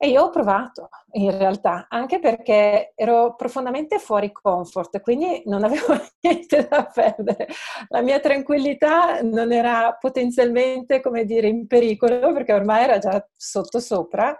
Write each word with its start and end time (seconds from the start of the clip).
E 0.00 0.10
io 0.10 0.22
ho 0.22 0.30
provato, 0.30 0.90
in 1.14 1.36
realtà, 1.36 1.86
anche 1.88 2.20
perché 2.20 2.92
ero 2.94 3.34
profondamente 3.34 3.98
fuori 3.98 4.30
comfort, 4.30 5.00
quindi 5.00 5.42
non 5.46 5.64
avevo 5.64 5.86
niente 6.22 6.68
da 6.68 6.84
perdere. 6.86 7.48
La 7.88 8.00
mia 8.00 8.20
tranquillità 8.20 9.20
non 9.22 9.50
era 9.50 9.96
potenzialmente, 9.98 11.00
come 11.00 11.24
dire, 11.24 11.48
in 11.48 11.66
pericolo, 11.66 12.32
perché 12.32 12.52
ormai 12.52 12.84
era 12.84 12.98
già 12.98 13.26
sotto 13.36 13.80
sopra. 13.80 14.36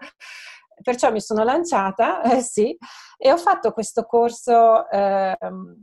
Perciò 0.81 1.11
mi 1.11 1.19
sono 1.19 1.43
lanciata, 1.43 2.21
eh, 2.21 2.39
sì, 2.41 2.77
e 3.17 3.29
ho 3.29 3.37
fatto 3.37 3.73
questo 3.73 4.05
corso 4.05 4.89
eh, 4.89 5.35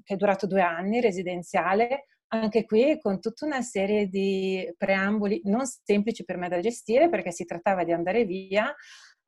che 0.02 0.14
è 0.14 0.16
durato 0.16 0.46
due 0.46 0.62
anni, 0.62 1.02
residenziale, 1.02 2.06
anche 2.28 2.64
qui 2.64 2.98
con 2.98 3.20
tutta 3.20 3.44
una 3.44 3.60
serie 3.60 4.06
di 4.08 4.72
preamboli 4.78 5.42
non 5.44 5.66
semplici 5.66 6.24
per 6.24 6.38
me 6.38 6.48
da 6.48 6.60
gestire, 6.60 7.10
perché 7.10 7.30
si 7.30 7.44
trattava 7.44 7.84
di 7.84 7.92
andare 7.92 8.24
via 8.24 8.74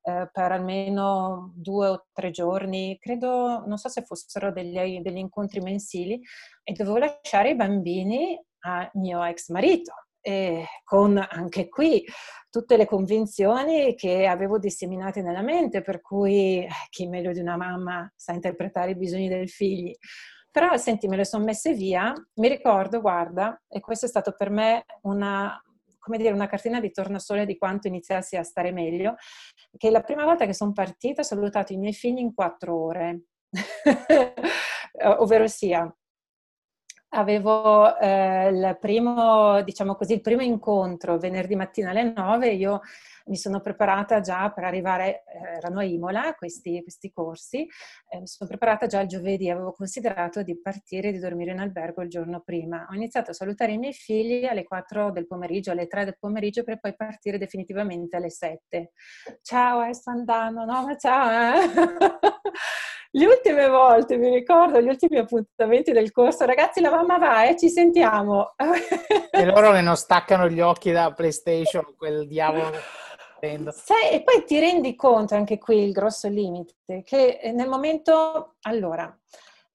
eh, 0.03 0.29
per 0.33 0.53
almeno 0.53 1.53
due 1.55 1.89
o 1.89 2.07
tre 2.13 2.31
giorni, 2.31 2.97
credo, 2.99 3.65
non 3.67 3.77
so 3.77 3.89
se 3.89 4.03
fossero 4.03 4.53
degli, 4.53 5.01
degli 5.01 5.19
incontri 5.19 5.61
mensili, 5.61 6.21
e 6.63 6.73
dovevo 6.73 6.99
lasciare 6.99 7.51
i 7.51 7.57
bambini 7.57 8.41
a 8.61 8.91
mio 8.95 9.23
ex 9.25 9.49
marito. 9.51 9.93
E 10.21 10.67
con 10.85 11.17
anche 11.17 11.69
qui 11.69 12.05
tutte 12.51 12.77
le 12.77 12.87
convinzioni 12.87 13.95
che 13.95 14.27
avevo 14.27 14.59
disseminate 14.59 15.23
nella 15.23 15.43
mente, 15.43 15.81
per 15.81 16.01
cui 16.01 16.65
eh, 16.65 16.69
chi 16.91 17.07
meglio 17.07 17.33
di 17.33 17.41
una 17.41 17.57
mamma 17.57 18.11
sa 18.17 18.33
interpretare 18.33 18.91
i 18.91 18.97
bisogni 18.97 19.29
dei 19.29 19.47
figli. 19.47 19.95
Però 20.51 20.77
senti, 20.77 21.07
me 21.09 21.17
le 21.17 21.25
sono 21.25 21.45
messe 21.45 21.73
via, 21.73 22.13
mi 22.37 22.49
ricordo, 22.49 23.01
guarda, 23.01 23.63
e 23.69 23.81
questo 23.81 24.07
è 24.07 24.09
stato 24.09 24.33
per 24.37 24.51
me 24.51 24.85
una, 25.03 25.57
come 26.09 26.19
dire, 26.19 26.33
una 26.33 26.49
cartina 26.49 26.81
di 26.81 26.91
tornasole 26.91 27.45
di 27.45 27.59
quanto 27.59 27.87
iniziassi 27.87 28.37
a 28.37 28.43
stare 28.43 28.73
meglio, 28.73 29.17
che 29.77 29.91
la 29.91 30.01
prima 30.01 30.25
volta 30.25 30.47
che 30.47 30.55
sono 30.55 30.73
partita 30.73 31.21
ho 31.21 31.25
salutato 31.25 31.75
i 31.75 31.77
miei 31.77 31.93
figli 31.93 32.19
in 32.19 32.33
quattro 32.33 32.75
ore, 32.75 33.25
ovvero 35.19 35.47
sia 35.47 35.95
avevo 37.11 37.97
eh, 37.99 38.49
il 38.49 38.77
primo, 38.81 39.63
diciamo 39.63 39.95
così, 39.95 40.15
il 40.15 40.21
primo 40.21 40.43
incontro 40.43 41.19
venerdì 41.19 41.55
mattina 41.57 41.91
alle 41.91 42.13
9, 42.13 42.49
io 42.51 42.81
mi 43.29 43.37
sono 43.37 43.61
preparata 43.61 44.21
già 44.21 44.51
per 44.51 44.65
arrivare, 44.65 45.25
eh, 45.27 45.57
erano 45.57 45.81
a 45.81 45.85
Imola 45.85 46.35
questi, 46.35 46.83
questi 46.83 47.11
corsi, 47.13 47.67
eh, 48.09 48.21
mi 48.21 48.27
sono 48.27 48.49
preparata 48.49 48.87
già 48.87 49.01
il 49.01 49.09
giovedì, 49.09 49.51
avevo 49.51 49.73
considerato 49.73 50.43
di 50.43 50.59
partire 50.61 51.09
e 51.09 51.13
di 51.13 51.19
dormire 51.19 51.53
in 51.53 51.61
albergo 51.61 52.03
il 52.03 52.09
giorno 52.09 52.41
prima. 52.41 52.87
Ho 52.91 52.95
iniziato 52.95 53.31
a 53.31 53.35
salutare 53.35 53.73
i 53.73 53.79
miei 53.79 53.93
figli 53.93 54.45
alle 54.45 54.65
4 54.65 55.11
del 55.11 55.27
pomeriggio, 55.27 55.71
alle 55.71 55.87
3 55.87 56.05
del 56.05 56.17
pomeriggio 56.19 56.65
per 56.65 56.79
poi 56.81 56.95
partire 56.95 57.39
definitivamente 57.39 58.17
alle 58.17 58.31
7. 58.31 58.93
Ciao, 59.43 59.83
eh, 59.83 59.95
sto 59.95 60.11
andando, 60.11 60.65
no, 60.65 60.87
ma 60.87 60.97
ciao, 60.97 61.55
eh. 61.55 61.69
Le 63.19 63.27
ultime 63.27 63.69
volte, 63.69 64.17
mi 64.17 64.33
ricordo, 64.33 64.81
gli 64.81 64.87
ultimi 64.87 65.19
appuntamenti 65.19 65.91
del 65.91 66.13
corso, 66.13 66.45
ragazzi, 66.45 66.81
la 66.81 66.91
mamma 66.91 67.19
va 67.19 67.47
e 67.47 67.51
eh, 67.51 67.57
ci 67.57 67.69
sentiamo. 67.69 68.55
e 69.33 69.45
loro 69.45 69.73
che 69.73 69.81
non 69.81 69.97
staccano 69.97 70.49
gli 70.49 70.61
occhi 70.61 70.93
da 70.93 71.13
PlayStation, 71.13 71.97
quel 71.97 72.29
diavolo. 72.29 72.71
Sai, 73.41 74.13
e 74.13 74.23
poi 74.23 74.45
ti 74.45 74.61
rendi 74.61 74.95
conto 74.95 75.35
anche 75.35 75.59
qui 75.59 75.83
il 75.83 75.91
grosso 75.91 76.29
limite, 76.29 76.75
che 77.03 77.41
eh, 77.43 77.51
nel 77.51 77.69
momento, 77.69 78.55
allora, 78.63 79.13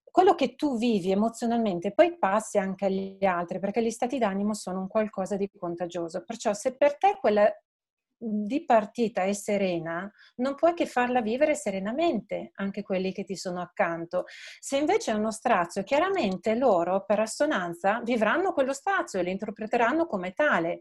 quello 0.09 0.35
che 0.35 0.55
tu 0.55 0.77
vivi 0.77 1.11
emozionalmente 1.11 1.91
poi 1.91 2.17
passi 2.17 2.57
anche 2.57 2.85
agli 2.85 3.25
altri, 3.25 3.59
perché 3.59 3.83
gli 3.83 3.91
stati 3.91 4.19
d'animo 4.19 4.53
sono 4.53 4.79
un 4.79 4.87
qualcosa 4.87 5.35
di 5.35 5.49
contagioso. 5.59 6.23
Perciò 6.23 6.53
se 6.53 6.77
per 6.77 6.97
te 6.97 7.17
quella 7.19 7.53
di 8.18 8.63
partita 8.66 9.24
è 9.24 9.34
serena, 9.34 10.09
non 10.35 10.56
puoi 10.56 10.74
che 10.74 10.85
farla 10.85 11.22
vivere 11.22 11.56
serenamente 11.56 12.51
anche 12.56 12.81
quelli 12.81 13.12
che 13.12 13.24
ti 13.24 13.35
sono 13.35 13.62
accanto. 13.62 14.25
Se 14.59 14.78
invece 14.78 15.12
è 15.12 15.16
uno 15.16 15.31
strazio, 15.31 15.84
chiaramente 15.84 16.56
loro 16.56 17.03
per 17.06 17.19
assonanza 17.19 18.02
vivranno 18.03 18.53
quello 18.53 18.73
strazio 18.73 19.19
e 19.19 19.23
lo 19.23 19.29
interpreteranno 19.29 20.06
come 20.06 20.34
tale. 20.34 20.79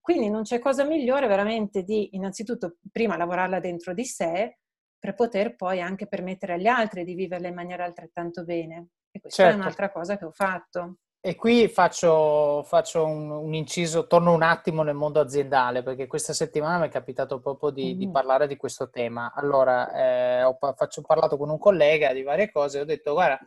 Quindi 0.00 0.30
non 0.30 0.42
c'è 0.42 0.58
cosa 0.58 0.84
migliore 0.84 1.26
veramente 1.26 1.82
di 1.82 2.16
innanzitutto 2.16 2.78
prima 2.90 3.16
lavorarla 3.16 3.60
dentro 3.60 3.92
di 3.92 4.04
sé 4.04 4.58
per 4.98 5.14
poter 5.14 5.56
poi 5.56 5.80
anche 5.80 6.06
permettere 6.06 6.54
agli 6.54 6.66
altri 6.66 7.04
di 7.04 7.14
viverla 7.14 7.48
in 7.48 7.54
maniera 7.54 7.84
altrettanto 7.84 8.44
bene. 8.44 8.88
E 9.10 9.20
questa 9.20 9.44
certo. 9.44 9.58
è 9.58 9.60
un'altra 9.60 9.90
cosa 9.90 10.16
che 10.16 10.24
ho 10.24 10.32
fatto. 10.32 10.98
E 11.22 11.34
qui 11.34 11.68
faccio, 11.68 12.62
faccio 12.62 13.04
un, 13.04 13.30
un, 13.30 13.52
inciso, 13.52 14.06
torno 14.06 14.32
un 14.32 14.40
attimo 14.42 14.82
nel 14.82 14.94
mondo 14.94 15.20
aziendale, 15.20 15.82
perché 15.82 16.06
questa 16.06 16.32
settimana 16.32 16.78
mi 16.78 16.86
è 16.86 16.90
capitato 16.90 17.40
proprio 17.40 17.68
di, 17.68 17.94
mm. 17.94 17.98
di 17.98 18.10
parlare 18.10 18.46
di 18.46 18.56
questo 18.56 18.88
tema. 18.88 19.30
Allora, 19.34 19.92
eh, 19.92 20.42
ho, 20.44 20.56
faccio, 20.74 21.00
ho, 21.00 21.04
parlato 21.04 21.36
con 21.36 21.50
un 21.50 21.58
collega 21.58 22.14
di 22.14 22.22
varie 22.22 22.50
cose 22.50 22.78
e 22.78 22.80
ho 22.80 22.84
detto, 22.86 23.12
guarda, 23.12 23.38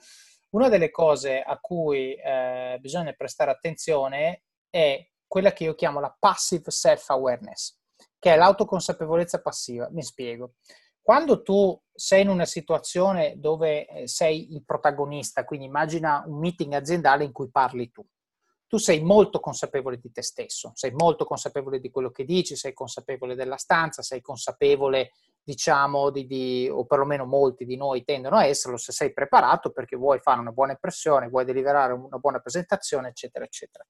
una 0.51 0.69
delle 0.69 0.91
cose 0.91 1.41
a 1.41 1.57
cui 1.59 2.13
eh, 2.13 2.77
bisogna 2.79 3.11
prestare 3.13 3.49
attenzione 3.49 4.43
è 4.69 5.03
quella 5.25 5.51
che 5.51 5.63
io 5.63 5.73
chiamo 5.73 5.99
la 5.99 6.15
passive 6.17 6.69
self-awareness, 6.69 7.79
che 8.19 8.33
è 8.33 8.37
l'autoconsapevolezza 8.37 9.41
passiva. 9.41 9.87
Mi 9.89 10.03
spiego. 10.03 10.53
Quando 11.03 11.41
tu 11.41 11.77
sei 11.93 12.21
in 12.21 12.29
una 12.29 12.45
situazione 12.45 13.33
dove 13.37 13.85
eh, 13.85 14.07
sei 14.07 14.53
il 14.53 14.63
protagonista, 14.63 15.43
quindi 15.43 15.65
immagina 15.65 16.23
un 16.25 16.39
meeting 16.39 16.71
aziendale 16.73 17.25
in 17.25 17.33
cui 17.33 17.51
parli 17.51 17.91
tu. 17.91 18.05
Tu 18.65 18.77
sei 18.77 19.01
molto 19.01 19.41
consapevole 19.41 19.99
di 19.99 20.11
te 20.13 20.23
stesso, 20.23 20.71
sei 20.75 20.91
molto 20.91 21.25
consapevole 21.25 21.81
di 21.81 21.91
quello 21.91 22.09
che 22.09 22.23
dici, 22.23 22.55
sei 22.55 22.73
consapevole 22.73 23.35
della 23.35 23.57
stanza, 23.57 24.01
sei 24.01 24.21
consapevole, 24.21 25.11
diciamo, 25.43 26.09
di, 26.09 26.25
di, 26.25 26.69
o 26.71 26.85
perlomeno 26.85 27.25
molti 27.25 27.65
di 27.65 27.75
noi 27.75 28.05
tendono 28.05 28.37
a 28.37 28.45
esserlo 28.45 28.77
se 28.77 28.93
sei 28.93 29.11
preparato 29.11 29.71
perché 29.71 29.97
vuoi 29.97 30.19
fare 30.19 30.39
una 30.39 30.51
buona 30.51 30.71
impressione, 30.71 31.27
vuoi 31.27 31.43
deliberare 31.43 31.91
una 31.91 32.17
buona 32.17 32.39
presentazione, 32.39 33.09
eccetera, 33.09 33.43
eccetera. 33.43 33.85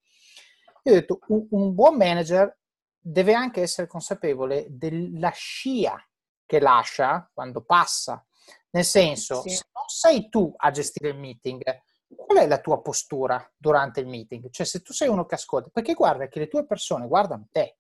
Io 0.81 0.91
ho 0.91 0.95
detto, 0.95 1.19
un, 1.27 1.45
un 1.51 1.75
buon 1.75 1.95
manager 1.95 2.57
deve 2.99 3.33
anche 3.33 3.61
essere 3.61 3.87
consapevole 3.87 4.65
della 4.69 5.29
scia 5.29 5.95
che 6.45 6.59
lascia 6.59 7.29
quando 7.33 7.63
passa. 7.63 8.25
Nel 8.71 8.85
senso, 8.85 9.41
sì. 9.41 9.49
se 9.49 9.63
non 9.73 9.87
sei 9.87 10.29
tu 10.29 10.51
a 10.55 10.71
gestire 10.71 11.09
il 11.09 11.17
meeting, 11.17 11.61
qual 12.15 12.39
è 12.39 12.47
la 12.47 12.59
tua 12.59 12.81
postura 12.81 13.51
durante 13.55 13.99
il 13.99 14.07
meeting? 14.07 14.49
Cioè, 14.49 14.65
se 14.65 14.81
tu 14.81 14.93
sei 14.93 15.07
uno 15.07 15.25
che 15.25 15.35
ascolta, 15.35 15.69
perché 15.71 15.93
guarda 15.93 16.27
che 16.27 16.39
le 16.39 16.47
tue 16.47 16.65
persone 16.65 17.07
guardano 17.07 17.47
te 17.51 17.77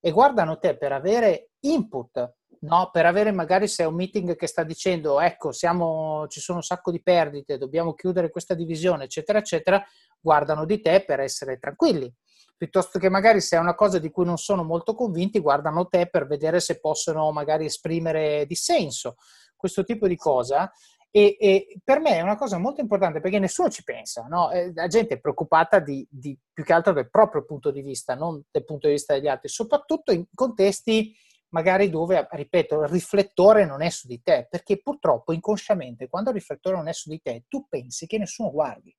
e 0.00 0.10
guardano 0.10 0.58
te 0.58 0.76
per 0.76 0.92
avere 0.92 1.50
input, 1.60 2.36
no? 2.60 2.90
per 2.90 3.06
avere 3.06 3.32
magari 3.32 3.68
se 3.68 3.82
è 3.82 3.86
un 3.86 3.94
meeting 3.94 4.34
che 4.34 4.46
sta 4.46 4.62
dicendo 4.62 5.20
ecco, 5.20 5.52
siamo, 5.52 6.26
ci 6.28 6.40
sono 6.40 6.58
un 6.58 6.64
sacco 6.64 6.90
di 6.90 7.02
perdite, 7.02 7.58
dobbiamo 7.58 7.94
chiudere 7.94 8.30
questa 8.30 8.54
divisione, 8.54 9.04
eccetera, 9.04 9.38
eccetera, 9.38 9.84
guardano 10.18 10.64
di 10.64 10.80
te 10.80 11.04
per 11.04 11.20
essere 11.20 11.58
tranquilli 11.58 12.12
piuttosto 12.60 12.98
che 12.98 13.08
magari 13.08 13.40
se 13.40 13.56
è 13.56 13.58
una 13.58 13.74
cosa 13.74 13.98
di 13.98 14.10
cui 14.10 14.26
non 14.26 14.36
sono 14.36 14.62
molto 14.62 14.94
convinti, 14.94 15.38
guardano 15.38 15.86
te 15.86 16.10
per 16.10 16.26
vedere 16.26 16.60
se 16.60 16.78
possono 16.78 17.32
magari 17.32 17.64
esprimere 17.64 18.44
dissenso, 18.44 19.16
questo 19.56 19.82
tipo 19.82 20.06
di 20.06 20.14
cosa. 20.14 20.70
E, 21.10 21.38
e, 21.40 21.80
per 21.82 22.00
me 22.00 22.16
è 22.16 22.20
una 22.20 22.36
cosa 22.36 22.58
molto 22.58 22.82
importante 22.82 23.20
perché 23.20 23.38
nessuno 23.38 23.70
ci 23.70 23.82
pensa, 23.82 24.26
no? 24.28 24.50
Eh, 24.50 24.74
la 24.74 24.88
gente 24.88 25.14
è 25.14 25.20
preoccupata 25.20 25.78
di, 25.78 26.06
di, 26.10 26.38
più 26.52 26.62
che 26.62 26.74
altro 26.74 26.92
del 26.92 27.08
proprio 27.08 27.46
punto 27.46 27.70
di 27.70 27.80
vista, 27.80 28.14
non 28.14 28.44
del 28.50 28.66
punto 28.66 28.88
di 28.88 28.92
vista 28.92 29.14
degli 29.14 29.26
altri, 29.26 29.48
soprattutto 29.48 30.12
in 30.12 30.26
contesti 30.34 31.16
magari 31.48 31.88
dove, 31.88 32.28
ripeto, 32.30 32.82
il 32.82 32.88
riflettore 32.88 33.64
non 33.64 33.80
è 33.80 33.88
su 33.88 34.06
di 34.06 34.20
te, 34.20 34.48
perché 34.50 34.82
purtroppo 34.82 35.32
inconsciamente 35.32 36.08
quando 36.08 36.28
il 36.28 36.36
riflettore 36.36 36.76
non 36.76 36.88
è 36.88 36.92
su 36.92 37.08
di 37.08 37.22
te, 37.22 37.44
tu 37.48 37.66
pensi 37.70 38.06
che 38.06 38.18
nessuno 38.18 38.50
guardi, 38.50 38.94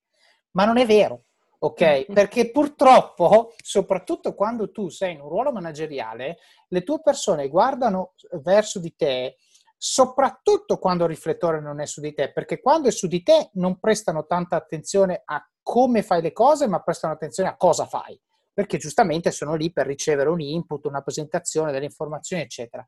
ma 0.56 0.64
non 0.64 0.78
è 0.78 0.84
vero. 0.84 1.26
Ok? 1.64 2.12
Perché 2.12 2.50
purtroppo, 2.50 3.54
soprattutto 3.62 4.34
quando 4.34 4.72
tu 4.72 4.88
sei 4.88 5.14
in 5.14 5.20
un 5.20 5.28
ruolo 5.28 5.52
manageriale, 5.52 6.38
le 6.68 6.82
tue 6.82 7.00
persone 7.00 7.48
guardano 7.48 8.14
verso 8.42 8.80
di 8.80 8.94
te 8.96 9.36
soprattutto 9.84 10.78
quando 10.78 11.02
il 11.02 11.10
riflettore 11.10 11.60
non 11.60 11.80
è 11.80 11.86
su 11.86 12.00
di 12.00 12.14
te, 12.14 12.30
perché 12.30 12.60
quando 12.60 12.86
è 12.86 12.92
su 12.92 13.08
di 13.08 13.24
te 13.24 13.50
non 13.54 13.80
prestano 13.80 14.26
tanta 14.26 14.54
attenzione 14.54 15.22
a 15.24 15.44
come 15.60 16.04
fai 16.04 16.22
le 16.22 16.32
cose, 16.32 16.68
ma 16.68 16.80
prestano 16.82 17.14
attenzione 17.14 17.48
a 17.48 17.56
cosa 17.56 17.84
fai, 17.84 18.16
perché 18.52 18.78
giustamente 18.78 19.32
sono 19.32 19.56
lì 19.56 19.72
per 19.72 19.86
ricevere 19.86 20.28
un 20.28 20.40
input, 20.40 20.84
una 20.84 21.02
presentazione, 21.02 21.72
delle 21.72 21.86
informazioni, 21.86 22.42
eccetera. 22.42 22.86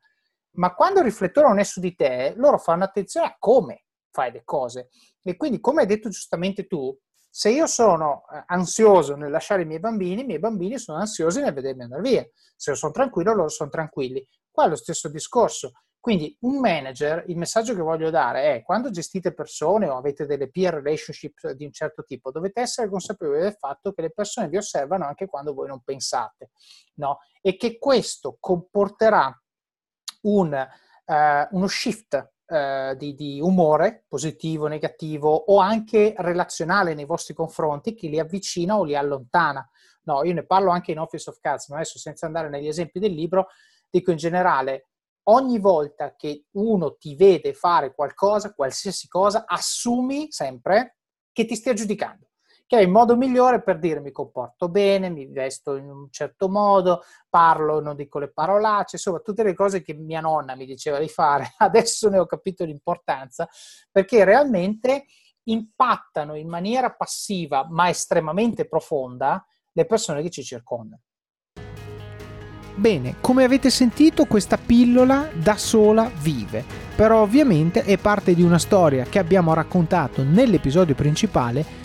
Ma 0.51 0.73
quando 0.73 0.99
il 0.99 1.05
riflettore 1.05 1.49
non 1.49 1.59
è 1.59 1.63
su 1.63 1.81
di 1.81 1.95
te, 1.95 2.33
loro 2.37 2.57
fanno 2.57 2.85
attenzione 2.85 3.27
a 3.27 3.35
come 3.37 3.87
fai 4.09 4.31
le 4.31 4.43
cose. 4.45 4.87
E 5.21 5.35
quindi, 5.35 5.59
come 5.59 5.81
hai 5.81 5.87
detto 5.87 6.07
giustamente 6.07 6.65
tu, 6.65 6.97
se 7.37 7.49
io 7.49 7.67
sono 7.67 8.23
eh, 8.31 8.43
ansioso 8.45 9.17
nel 9.17 9.29
lasciare 9.29 9.63
i 9.63 9.65
miei 9.65 9.81
bambini, 9.81 10.21
i 10.21 10.25
miei 10.25 10.39
bambini 10.39 10.79
sono 10.79 10.99
ansiosi 10.99 11.41
nel 11.41 11.51
vedermi 11.51 11.83
andare 11.83 12.01
via. 12.01 12.25
Se 12.55 12.69
io 12.69 12.77
sono 12.77 12.93
tranquillo, 12.93 13.33
loro 13.33 13.49
sono 13.49 13.69
tranquilli. 13.69 14.25
Qua 14.49 14.67
è 14.67 14.69
lo 14.69 14.77
stesso 14.77 15.09
discorso. 15.09 15.73
Quindi 15.99 16.33
un 16.43 16.61
manager, 16.61 17.25
il 17.27 17.35
messaggio 17.35 17.75
che 17.75 17.81
voglio 17.81 18.09
dare 18.09 18.55
è 18.55 18.63
quando 18.63 18.89
gestite 18.89 19.33
persone 19.33 19.89
o 19.89 19.97
avete 19.97 20.25
delle 20.25 20.49
peer 20.49 20.75
relationship 20.75 21.51
di 21.51 21.65
un 21.65 21.73
certo 21.73 22.05
tipo, 22.05 22.31
dovete 22.31 22.61
essere 22.61 22.87
consapevoli 22.87 23.41
del 23.41 23.57
fatto 23.59 23.91
che 23.91 24.03
le 24.03 24.11
persone 24.11 24.47
vi 24.47 24.55
osservano 24.55 25.03
anche 25.03 25.25
quando 25.25 25.53
voi 25.53 25.67
non 25.67 25.81
pensate, 25.81 26.51
no? 26.99 27.17
E 27.41 27.57
che 27.57 27.77
questo 27.77 28.37
comporterà 28.39 29.37
un, 30.21 30.67
uh, 31.05 31.47
uno 31.51 31.67
shift 31.67 32.34
uh, 32.47 32.95
di, 32.95 33.15
di, 33.15 33.39
umore, 33.41 34.05
positivo, 34.07 34.67
negativo 34.67 35.29
o 35.29 35.59
anche 35.59 36.13
relazionale 36.17 36.93
nei 36.93 37.05
vostri 37.05 37.33
confronti 37.33 37.93
che 37.93 38.07
li 38.07 38.19
avvicina 38.19 38.77
o 38.77 38.83
li 38.83 38.95
allontana. 38.95 39.67
No, 40.03 40.23
io 40.23 40.33
ne 40.33 40.45
parlo 40.45 40.71
anche 40.71 40.91
in 40.91 40.99
Office 40.99 41.29
of 41.29 41.39
Cards, 41.39 41.69
ma 41.69 41.77
adesso 41.77 41.97
senza 41.97 42.25
andare 42.25 42.49
negli 42.49 42.67
esempi 42.67 42.99
del 42.99 43.13
libro, 43.13 43.47
dico 43.89 44.11
in 44.11 44.17
generale 44.17 44.89
ogni 45.27 45.59
volta 45.59 46.15
che 46.15 46.45
uno 46.51 46.95
ti 46.97 47.15
vede 47.15 47.53
fare 47.53 47.93
qualcosa, 47.93 48.53
qualsiasi 48.53 49.07
cosa, 49.07 49.45
assumi 49.47 50.31
sempre 50.31 50.97
che 51.31 51.45
ti 51.45 51.55
stia 51.55 51.73
giudicando, 51.73 52.29
che 52.67 52.77
è 52.77 52.81
il 52.81 52.89
modo 52.89 53.15
migliore 53.15 53.61
per 53.61 53.77
dire 53.79 53.99
mi 53.99 54.11
comporto 54.11 54.69
bene, 54.69 55.09
mi 55.09 55.27
vesto 55.27 55.75
in 55.75 55.89
un 55.89 56.07
certo 56.09 56.49
modo, 56.49 57.03
parlo, 57.29 57.79
non 57.79 57.95
dico 57.95 58.19
le 58.19 58.31
parolacce, 58.31 58.95
insomma 58.95 59.19
tutte 59.19 59.43
le 59.43 59.53
cose 59.53 59.81
che 59.81 59.93
mia 59.93 60.21
nonna 60.21 60.55
mi 60.55 60.65
diceva 60.65 60.97
di 60.97 61.07
fare, 61.07 61.53
adesso 61.59 62.09
ne 62.09 62.17
ho 62.17 62.25
capito 62.25 62.65
l'importanza, 62.65 63.47
perché 63.91 64.23
realmente 64.23 65.05
impattano 65.43 66.35
in 66.35 66.49
maniera 66.49 66.91
passiva 66.91 67.67
ma 67.69 67.89
estremamente 67.89 68.67
profonda 68.67 69.45
le 69.73 69.85
persone 69.85 70.21
che 70.23 70.31
ci 70.31 70.43
circondano. 70.43 71.01
Bene, 72.77 73.15
come 73.21 73.45
avete 73.45 73.69
sentito 73.69 74.25
questa 74.25 74.57
pillola 74.57 75.29
da 75.33 75.55
sola 75.55 76.11
vive, 76.13 76.63
però 76.95 77.21
ovviamente 77.21 77.83
è 77.83 77.97
parte 77.97 78.33
di 78.33 78.41
una 78.41 78.59
storia 78.59 79.05
che 79.05 79.17
abbiamo 79.17 79.53
raccontato 79.53 80.23
nell'episodio 80.23 80.93
principale, 80.93 81.84